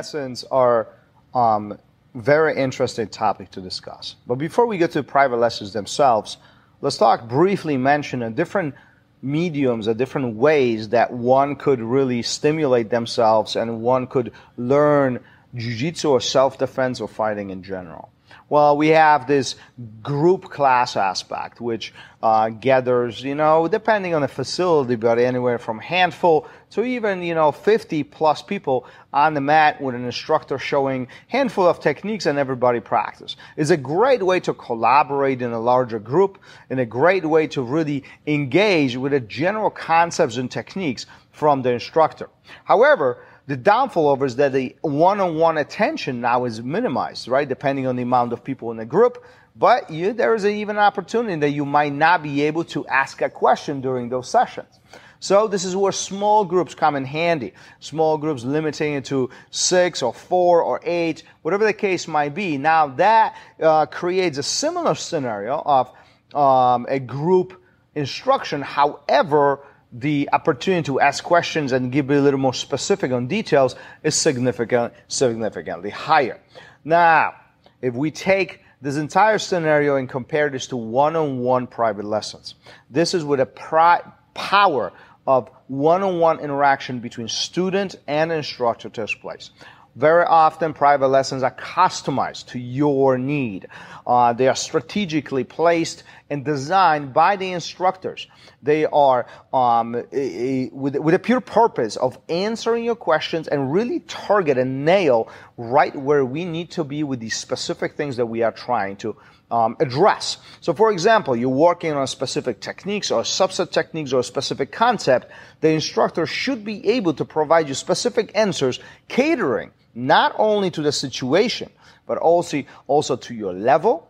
[0.00, 0.88] lessons are
[1.34, 1.76] um,
[2.14, 4.16] very interesting topic to discuss.
[4.26, 6.38] But before we get to private lessons themselves,
[6.80, 8.74] let's talk briefly mention a different
[9.20, 15.20] mediums, a different ways that one could really stimulate themselves and one could learn
[15.54, 18.10] jiu-jitsu or self-defense or fighting in general.
[18.50, 19.54] Well, we have this
[20.02, 25.78] group class aspect, which uh, gathers, you know, depending on the facility, but anywhere from
[25.78, 31.06] handful to even, you know, 50 plus people on the mat with an instructor showing
[31.28, 33.36] handful of techniques and everybody practice.
[33.56, 36.38] It's a great way to collaborate in a larger group
[36.70, 41.06] and a great way to really engage with the general concepts and techniques
[41.40, 42.28] from the instructor.
[42.64, 47.48] However, the downfall of is that the one-on-one attention now is minimized, right?
[47.48, 49.24] Depending on the amount of people in the group.
[49.56, 53.22] But you, there is even an opportunity that you might not be able to ask
[53.22, 54.78] a question during those sessions.
[55.18, 57.54] So this is where small groups come in handy.
[57.78, 62.58] Small groups limiting it to six or four or eight, whatever the case might be.
[62.58, 65.90] Now that uh, creates a similar scenario of
[66.34, 67.62] um, a group
[67.94, 68.60] instruction.
[68.60, 69.60] However,
[69.92, 74.92] the opportunity to ask questions and give a little more specific on details is significant,
[75.08, 76.40] significantly higher.
[76.84, 77.34] Now,
[77.82, 82.54] if we take this entire scenario and compare this to one-on-one private lessons,
[82.88, 84.02] this is with a pri-
[84.34, 84.92] power
[85.26, 89.50] of one-on-one interaction between student and instructor takes place.
[89.96, 93.66] Very often, private lessons are customized to your need.
[94.06, 98.28] Uh, they are strategically placed and designed by the instructors.
[98.62, 103.72] They are um, a, a, with, with a pure purpose of answering your questions and
[103.72, 108.26] really target and nail right where we need to be with these specific things that
[108.26, 109.16] we are trying to
[109.50, 110.38] um, address.
[110.60, 115.32] So, for example, you're working on specific techniques or subset techniques or a specific concept.
[115.60, 120.92] The instructor should be able to provide you specific answers, catering not only to the
[120.92, 121.70] situation,
[122.06, 124.08] but also, also to your level,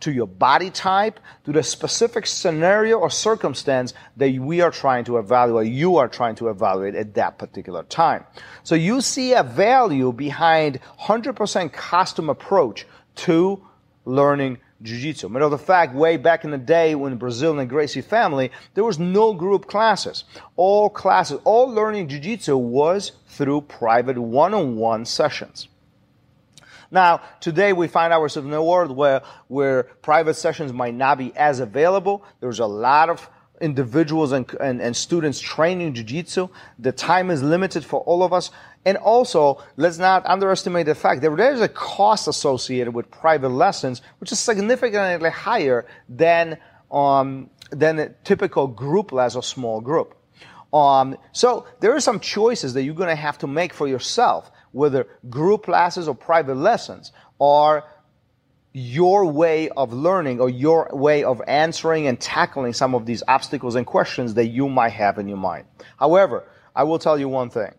[0.00, 5.18] to your body type, to the specific scenario or circumstance that we are trying to
[5.18, 8.24] evaluate, you are trying to evaluate at that particular time.
[8.62, 13.62] So you see a value behind 100% custom approach to
[14.04, 15.28] learning jiu-jitsu.
[15.28, 18.84] Matter of fact, way back in the day when Brazil and the Gracie family, there
[18.84, 20.24] was no group classes.
[20.56, 25.68] All classes, all learning jiu-jitsu was through private one-on-one sessions.
[26.90, 31.32] Now, today we find ourselves in a world where, where private sessions might not be
[31.36, 32.24] as available.
[32.40, 33.28] There's a lot of
[33.60, 36.48] individuals and, and, and students training jiu-jitsu.
[36.78, 38.50] The time is limited for all of us.
[38.84, 43.50] And also, let's not underestimate the fact that there is a cost associated with private
[43.50, 46.56] lessons, which is significantly higher than,
[46.90, 50.14] um, than a typical group class or small group.
[50.72, 54.50] Um, so there are some choices that you're going to have to make for yourself,
[54.72, 57.84] whether group classes or private lessons are
[58.72, 63.74] your way of learning or your way of answering and tackling some of these obstacles
[63.74, 65.66] and questions that you might have in your mind.
[65.98, 66.44] However,
[66.74, 67.72] I will tell you one thing.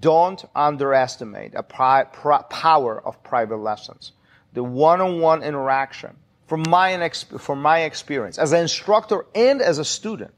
[0.00, 4.12] Don't underestimate a pri- power of private lessons.
[4.54, 6.16] The one-on-one interaction,
[6.46, 10.34] from my, from my experience, as an instructor and as a student,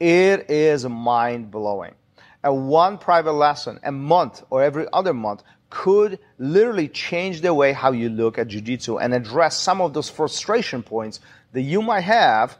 [0.00, 1.94] it is mind-blowing.
[2.44, 7.72] A one private lesson a month or every other month could literally change the way
[7.72, 11.18] how you look at jiu-jitsu and address some of those frustration points
[11.52, 12.58] that you might have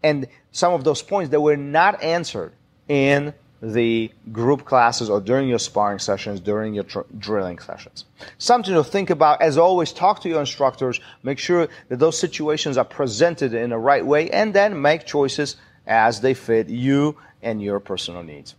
[0.00, 2.52] and some of those points that were not answered
[2.86, 8.04] in the group classes or during your sparring sessions, during your tr- drilling sessions.
[8.38, 9.42] Something to think about.
[9.42, 11.00] As always, talk to your instructors.
[11.24, 15.56] Make sure that those situations are presented in the right way and then make choices
[15.88, 18.54] as they fit you and your personal needs.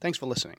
[0.00, 0.58] Thanks for listening.